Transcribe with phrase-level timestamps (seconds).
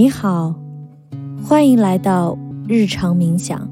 [0.00, 0.54] 你好，
[1.44, 2.34] 欢迎来到
[2.66, 3.68] 日常冥想，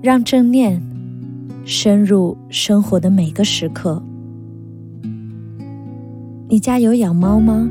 [0.00, 0.82] 让正念
[1.66, 4.02] 深入生活的每个时刻。
[6.48, 7.68] 你家有养猫吗？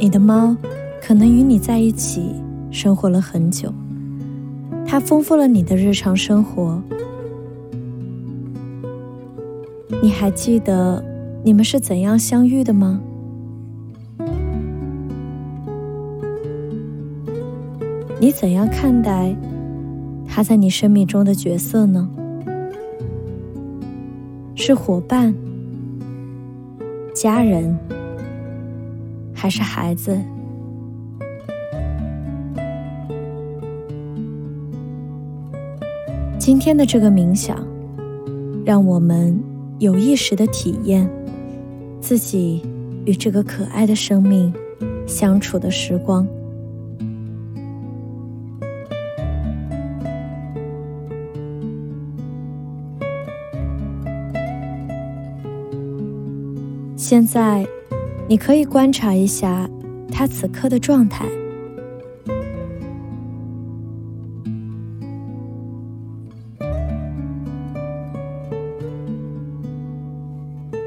[0.00, 0.56] 你的猫
[1.02, 2.34] 可能与你在一起
[2.70, 3.70] 生活了很久，
[4.86, 6.82] 它丰富了你的日常生活。
[10.02, 11.04] 你还记得
[11.44, 12.98] 你们是怎样相遇的吗？
[18.22, 19.34] 你怎样看待
[20.28, 22.08] 他在你生命中的角色呢？
[24.54, 25.34] 是伙伴、
[27.12, 27.76] 家人，
[29.34, 30.16] 还是孩子？
[36.38, 37.58] 今天的这个冥想，
[38.64, 39.36] 让我们
[39.80, 41.10] 有意识的体验
[42.00, 42.62] 自己
[43.04, 44.54] 与这个可爱的生命
[45.08, 46.24] 相处的时光。
[57.12, 57.62] 现在，
[58.26, 59.68] 你可以观察一下
[60.10, 61.26] 他此刻的状态。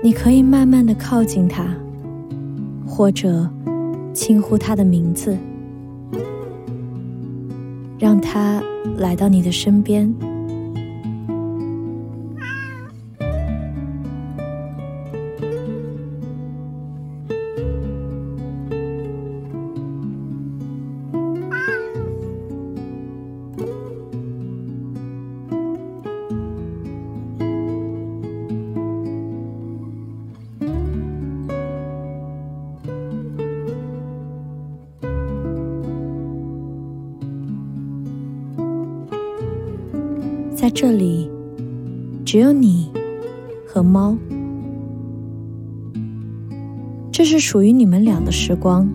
[0.02, 1.68] 你可以慢慢的靠近他，
[2.88, 3.48] 或者
[4.12, 5.38] 轻呼他的名字，
[8.00, 8.64] 让他
[8.98, 10.12] 来到你的身边。
[40.78, 41.32] 这里，
[42.26, 42.92] 只有你
[43.66, 44.18] 和猫，
[47.14, 48.92] 这是属于你们俩的时光。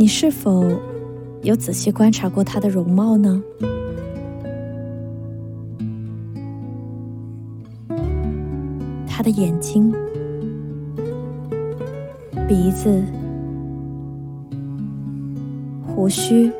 [0.00, 0.64] 你是否
[1.42, 3.42] 有仔细观察过他的容貌呢？
[9.08, 9.92] 他的眼睛、
[12.46, 13.02] 鼻子、
[15.84, 16.52] 胡须、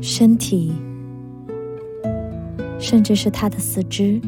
[0.00, 0.72] 身体，
[2.78, 4.18] 甚至是他的四肢。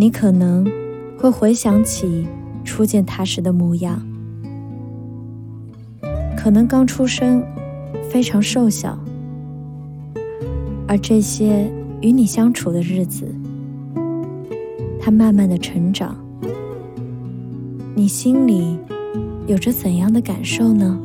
[0.00, 0.66] 你可能
[1.18, 2.26] 会回想起
[2.64, 4.00] 初见他时的模样，
[6.34, 7.44] 可能刚出生，
[8.10, 8.98] 非常瘦小，
[10.88, 11.70] 而这些
[12.00, 13.30] 与你相处的日子，
[14.98, 16.16] 他慢慢的成长，
[17.94, 18.78] 你心里
[19.46, 20.98] 有着怎样的感受呢？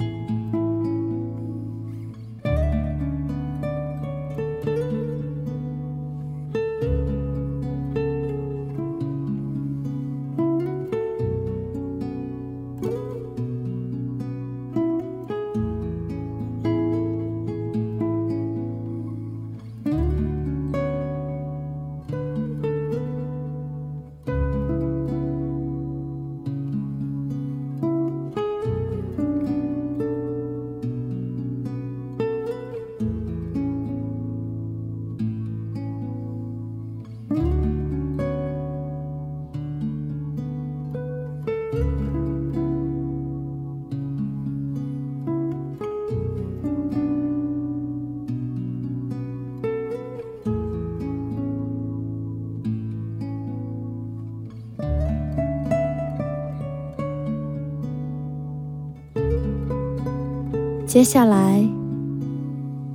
[60.95, 61.61] 接下来，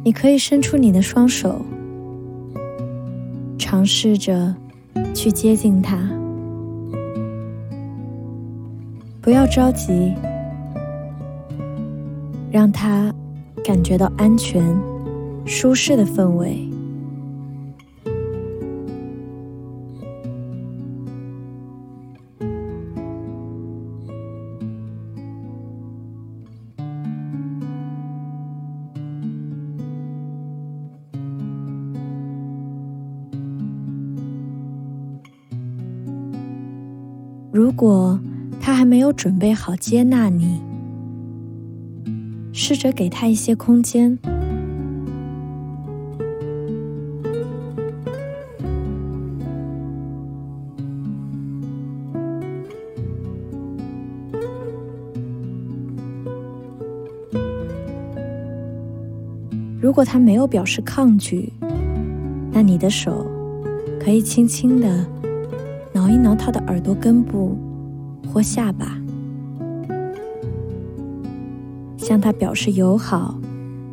[0.02, 1.61] 你可以伸出你的双手，
[3.58, 4.56] 尝试着
[5.12, 5.99] 去接近它。
[9.20, 10.14] 不要着急，
[12.50, 13.14] 让它
[13.62, 14.64] 感觉到安全、
[15.44, 16.69] 舒适的氛围。
[37.61, 38.19] 如果
[38.59, 40.62] 他还没有准备好接纳你，
[42.55, 44.19] 试着给他一些空间。
[59.79, 61.53] 如果他没有表示抗拒，
[62.51, 63.27] 那你的手
[64.03, 65.19] 可以轻轻的。
[66.00, 67.58] 挠一挠他的耳朵根部
[68.26, 68.97] 或下巴，
[71.99, 73.38] 向他表示友好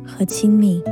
[0.06, 0.82] 和亲密。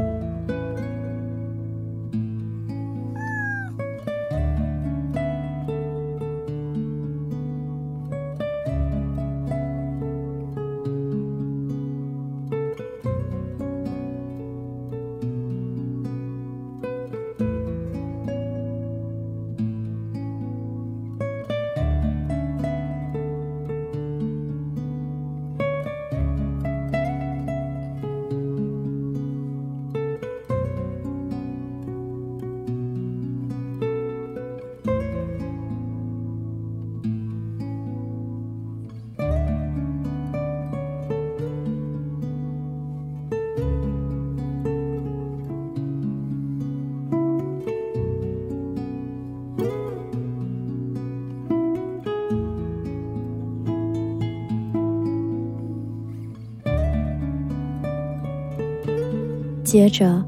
[59.76, 60.24] 接着，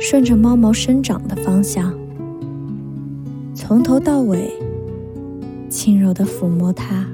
[0.00, 1.92] 顺着猫毛生长的方向，
[3.54, 4.50] 从头到尾
[5.68, 7.06] 轻柔的抚摸它，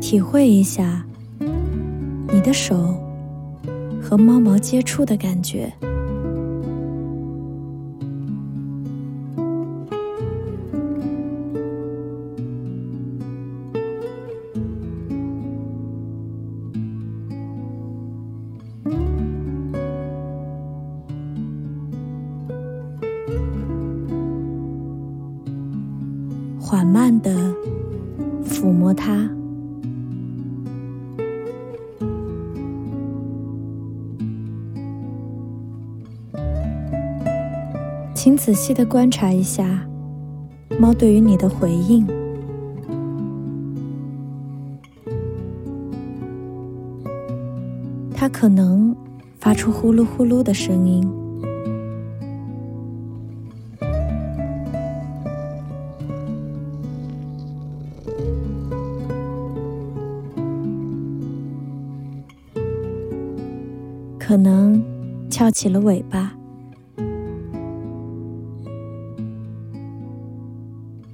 [0.00, 1.04] 体会一下
[2.32, 2.94] 你的手
[4.00, 5.68] 和猫毛接触的感觉。
[26.70, 27.52] 缓慢的
[28.44, 29.28] 抚摸它，
[38.14, 39.84] 请仔细的观察一下
[40.78, 42.06] 猫对于你的回应。
[48.14, 48.94] 它可能
[49.40, 51.04] 发出呼噜呼噜的声音。
[64.42, 64.82] 能
[65.30, 66.32] 翘起了尾巴。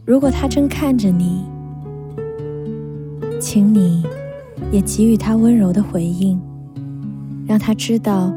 [0.04, 1.44] 如果他正看着你，
[3.40, 4.04] 请你
[4.70, 6.40] 也给予他温柔的回应，
[7.46, 8.32] 让他知道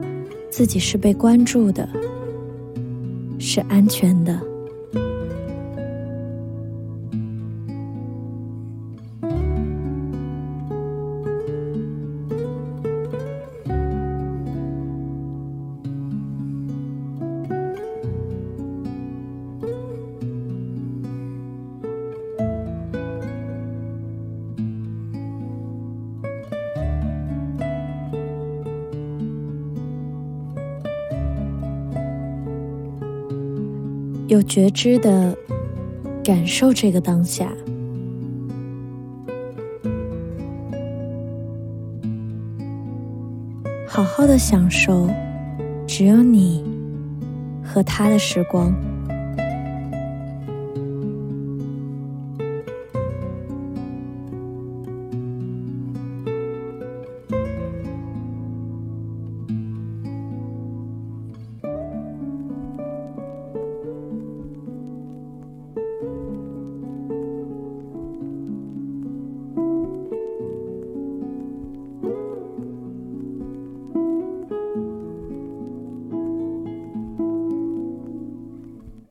[0.50, 1.88] 自己是被关注的，
[3.38, 4.40] 是安全的。
[34.30, 35.36] 有觉知的
[36.24, 37.52] 感受这个当下，
[43.88, 45.10] 好好的享受
[45.88, 46.64] 只有你
[47.64, 48.72] 和他的时光。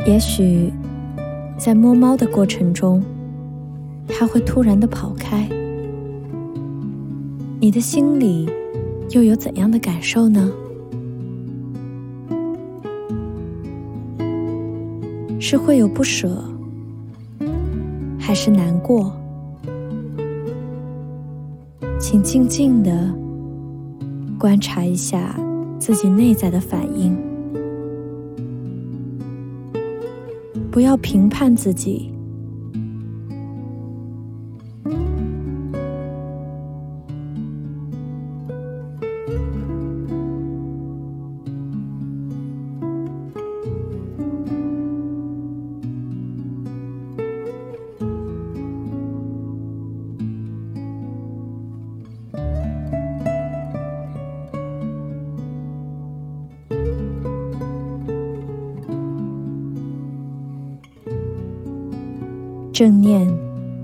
[0.09, 0.73] 也许，
[1.59, 3.03] 在摸猫的过程中，
[4.09, 5.47] 它会突然的跑开，
[7.61, 8.49] 你的心里
[9.11, 10.51] 又有怎样的感受呢？
[15.39, 16.43] 是会有不舍，
[18.19, 19.13] 还是难过？
[22.01, 23.15] 请静静的
[24.39, 25.39] 观察一下
[25.79, 27.15] 自己内在的反应，
[30.79, 32.18] 不要评判自己。
[62.79, 63.27] 正念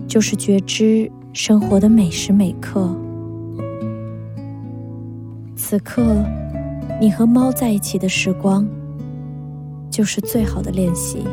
[0.07, 2.97] 就是觉知生活的每时每刻。
[5.57, 6.25] 此刻，
[7.01, 8.65] 你和猫在一起的时光，
[9.91, 11.25] 就是最好的练习。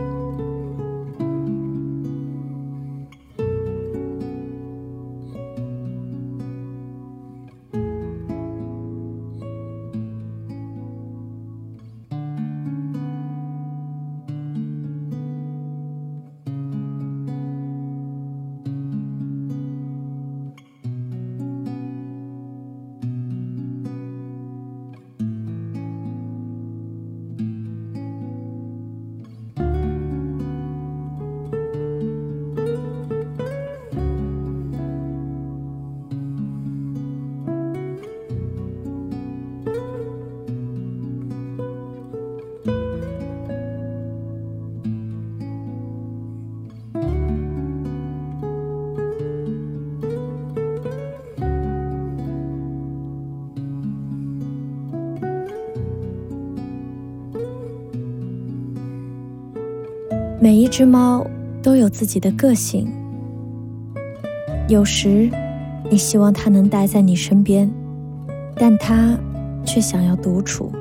[60.43, 61.23] 每一只猫
[61.61, 62.91] 都有自己的个性。
[64.67, 65.29] 有时，
[65.87, 67.69] 你希望它能待在你身边，
[68.55, 69.15] 但它
[69.63, 70.71] 却想要独处。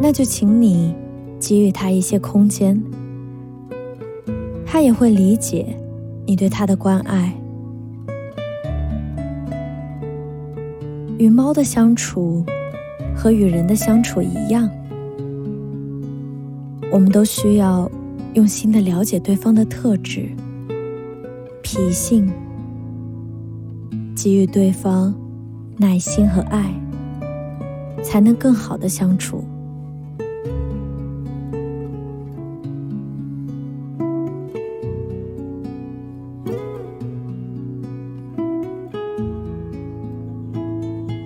[0.00, 0.94] 那就请你
[1.38, 2.82] 给予它一些空间，
[4.64, 5.66] 它也会理解
[6.24, 7.34] 你对它的关爱。
[11.18, 12.42] 与猫的相处
[13.14, 14.66] 和与人的相处一样。
[16.92, 17.90] 我们都需要
[18.34, 20.28] 用心的了解对方的特质、
[21.62, 22.30] 脾性，
[24.14, 25.14] 给予对方
[25.78, 26.70] 耐心和爱，
[28.04, 29.42] 才能更好的相处。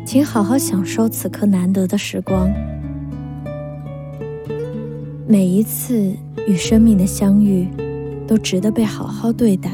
[0.05, 2.49] 请好好享受此刻难得的时光。
[5.29, 6.13] 每一次
[6.47, 7.67] 与生命的相遇，
[8.29, 9.71] 都值得被好好对待。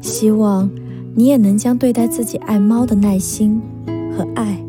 [0.00, 0.68] 希望
[1.14, 3.62] 你也能将对待自己爱猫的耐心
[4.16, 4.60] 和爱，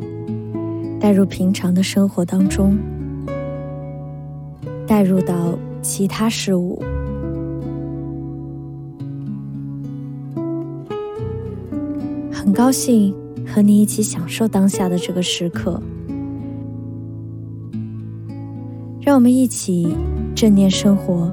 [1.00, 2.78] 带入平常的生活当中，
[4.86, 6.80] 带入到其他事物。
[12.32, 13.12] 很高兴
[13.44, 15.82] 和你一起享受当下的这个时刻。
[19.08, 19.88] 让我们一起
[20.36, 21.32] 正念生活。